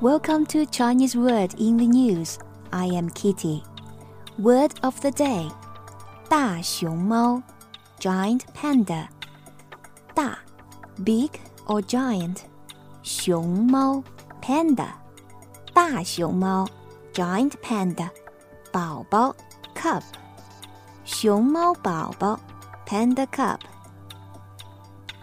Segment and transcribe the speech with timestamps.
[0.00, 2.38] Welcome to Chinese Word in the News.
[2.72, 3.62] I am Kitty.
[4.38, 5.50] Word of the day:
[6.28, 7.42] 大熊猫
[7.98, 9.08] giant panda.
[10.14, 10.38] 大
[11.02, 11.30] big
[11.66, 12.44] or giant.
[13.02, 14.02] 熊猫
[14.40, 14.94] panda.
[15.72, 16.68] 大熊猫
[17.12, 18.10] giant panda.
[18.72, 19.34] 宝宝
[19.74, 20.02] cub.
[21.04, 22.38] 熊猫宝宝
[22.86, 23.58] panda cub.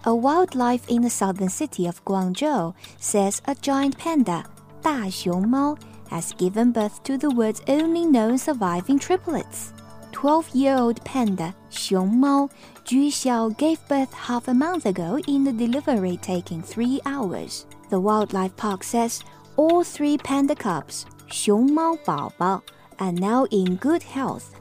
[0.03, 4.45] A wildlife in the southern city of Guangzhou says a giant panda,
[4.85, 5.77] 大熊猫,
[6.09, 9.73] has given birth to the world's only known surviving triplets.
[10.11, 12.49] 12-year-old panda 熊猫
[12.83, 17.65] Ju Xiao gave birth half a month ago in the delivery taking three hours.
[17.89, 19.23] The wildlife park says
[19.55, 22.61] all three panda cubs 熊猫宝宝
[22.97, 24.53] are now in good health.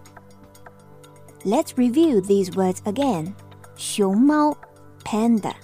[1.44, 3.34] Let's review these words again.
[3.76, 4.56] 熊猫
[5.04, 5.54] panda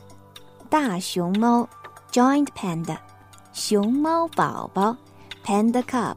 [0.68, 1.68] 大熊猫
[2.10, 2.98] giant panda
[3.52, 4.96] 熊猫宝宝
[5.44, 6.16] panda cub.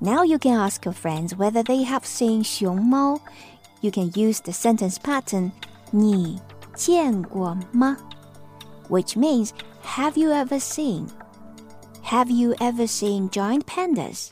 [0.00, 3.20] Now you can ask your friends whether they have seen 熊猫.
[3.80, 5.52] You can use the sentence pattern
[5.90, 6.40] 你
[6.74, 7.96] 见过吗?
[8.88, 9.50] Which means
[9.84, 11.08] have you ever seen?
[12.04, 14.30] Have you ever seen giant pandas?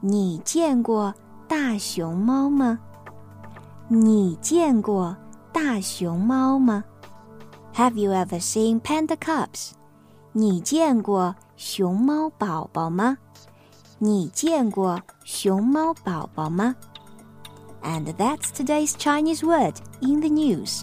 [0.00, 1.14] 你见过
[1.46, 2.78] 大熊猫吗？
[3.88, 5.16] 你见过
[5.52, 6.84] 大熊猫吗？
[7.74, 9.72] Have you ever seen panda cubs？
[10.32, 13.18] 你见过熊猫宝宝吗？
[13.98, 16.76] 你见过熊猫宝宝吗？
[17.82, 20.82] And that's today's Chinese word in the news.